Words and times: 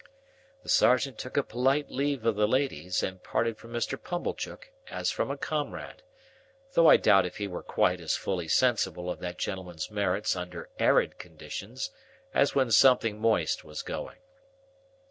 The 0.63 0.69
sergeant 0.69 1.19
took 1.19 1.37
a 1.37 1.43
polite 1.43 1.91
leave 1.91 2.25
of 2.25 2.35
the 2.35 2.47
ladies, 2.47 3.03
and 3.03 3.21
parted 3.21 3.59
from 3.59 3.71
Mr. 3.71 4.01
Pumblechook 4.03 4.71
as 4.89 5.11
from 5.11 5.29
a 5.29 5.37
comrade; 5.37 6.01
though 6.73 6.89
I 6.89 6.97
doubt 6.97 7.27
if 7.27 7.37
he 7.37 7.47
were 7.47 7.61
quite 7.61 8.01
as 8.01 8.15
fully 8.15 8.47
sensible 8.47 9.11
of 9.11 9.19
that 9.19 9.37
gentleman's 9.37 9.91
merits 9.91 10.35
under 10.35 10.69
arid 10.79 11.19
conditions, 11.19 11.91
as 12.33 12.55
when 12.55 12.71
something 12.71 13.19
moist 13.19 13.63
was 13.63 13.83
going. 13.83 14.17